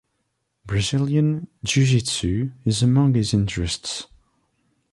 Brazilian 0.65 1.45
jiu-jitsu 1.63 2.51
is 2.65 2.81
among 2.81 3.13
his 3.13 3.35
interests. 3.35 4.07